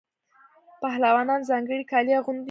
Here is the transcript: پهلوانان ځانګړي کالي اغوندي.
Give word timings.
پهلوانان 0.81 1.41
ځانګړي 1.49 1.79
کالي 1.91 2.11
اغوندي. 2.19 2.39